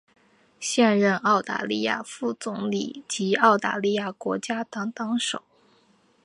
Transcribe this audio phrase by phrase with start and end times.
[0.59, 5.43] 现任澳大利亚副总理及澳大利亚国家党党首。